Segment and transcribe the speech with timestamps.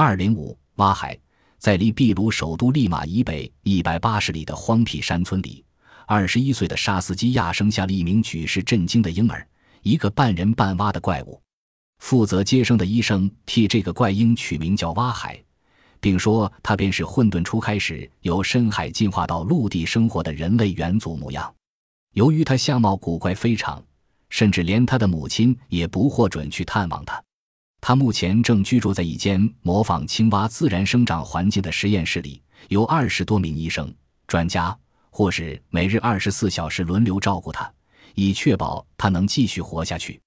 [0.00, 1.18] 二零五挖海，
[1.58, 5.64] 在离秘鲁首都利马以北一百八十里的荒僻山村里，
[6.06, 9.44] 二十一岁的沙斯基亚生下了一名举世震惊的婴儿，
[9.82, 11.42] 一个半人半蛙的怪物。
[11.98, 15.36] 负责接生的医生替这个怪婴取名叫挖海，
[15.98, 21.52] 并说他便是混沌初开始由深海进化到陆地生活的人类元祖模样。
[22.14, 23.82] 由于他相貌古怪非常，
[24.30, 27.20] 甚至连他的母亲也不获准去探望他。
[27.80, 33.94] 他目前正居住在一间模仿青蛙自然生长环境的实验室里，由二十多名医生、
[34.26, 34.76] 专家
[35.10, 37.72] 或是每日二十四小时轮流照顾他，
[38.14, 40.20] 以确保他能继续活下去。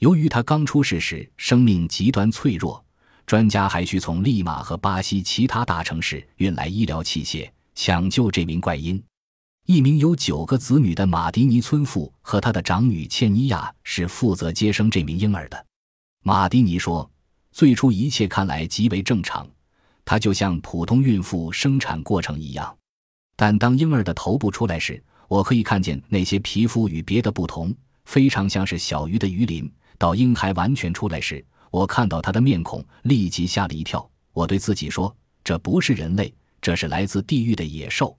[0.00, 2.84] 由于他刚出世时生命极端脆弱，
[3.26, 9.02] 专家还需从利马和巴西其他大城市运来医疗器械抢救这名怪婴。
[9.66, 15.66] 一名有九个子女的马迪尼村妇和他的长女茜尼亚是负责接生这名婴儿的。
[16.28, 17.10] 马蒂尼说
[17.52, 19.48] ：“最初一切看来极为正常，
[20.04, 22.76] 它就像普通孕妇生产过程一样。
[23.34, 29.72] 但当婴儿的头部出来时，我可以看见那些皮肤与别的不同，非常像是小鱼的鱼鳞。
[29.96, 34.06] 到婴孩完全出来时，我看到他的面孔，立即吓了一跳。
[34.34, 36.30] 我对自己说：这不是人类，
[36.60, 38.14] 这是来自地狱的野兽。”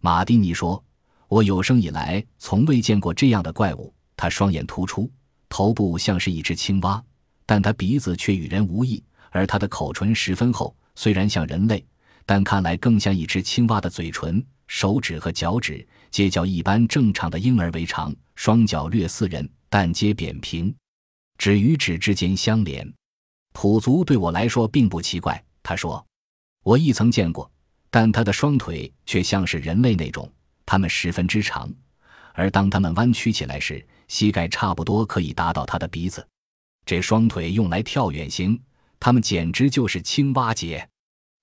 [0.00, 0.82] 马蒂尼说
[1.28, 3.92] ：“我有生以来从未见过这样的怪物。
[4.16, 5.10] 他双眼突出，
[5.50, 7.04] 头部像是一只青蛙。”
[7.46, 11.84] 但他鼻子却与人无异，而他的口唇十分厚，虽然像人类，
[12.24, 14.44] 但看来更像一只青蛙的嘴唇。
[14.68, 20.74] 手指和脚趾皆较一般正常的婴儿为长，双脚略似人，但皆扁平，
[21.36, 22.90] 指与指之间相连。
[23.52, 26.02] 蹼足对我来说并不奇怪，他说，
[26.62, 27.50] 我亦曾见过，
[27.90, 30.30] 但他的双腿却像是人类那种，
[30.64, 31.70] 它们十分之长，
[32.32, 36.26] 而当它们弯曲起来时，膝盖差不多可以达到他的鼻子。
[36.84, 38.60] 这双腿用来跳远行，
[38.98, 40.88] 他们简直就是青蛙节。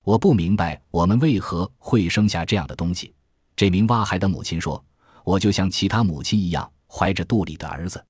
[0.03, 3.13] 我不明白我们为何会生下这样的东西。
[3.55, 4.83] 这名蛙孩的母亲说
[5.23, 8.03] ：“我就像其他母亲一样，怀着肚里的儿子。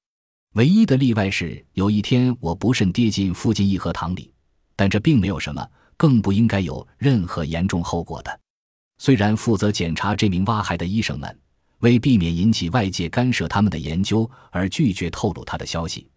[0.54, 4.32] 唯一的例外是，有一天我不慎跌进附近一河塘里，
[4.76, 8.40] 但这并没有什么，更不应该有任何严重后果的。
[9.00, 11.40] 虽然负责检查这名蛙孩的医生们
[11.80, 16.08] 为避免引起外界干涉他们的研究而拒绝透露他的消息。”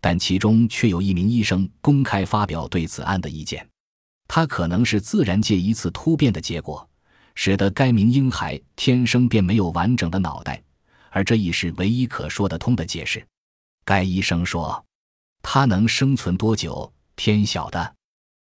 [0.00, 3.68] 但其中却有一名医生公开发表对此案的意见，
[4.26, 6.88] 他可能是自然界一次突变的结果，
[7.34, 10.62] 使得该名婴孩天生便没有完整的脑袋，
[11.10, 13.26] 而这亦是唯一可说得通的解释。
[13.84, 14.84] 该医生说
[15.42, 17.94] ：“他能生存多久，天晓得。”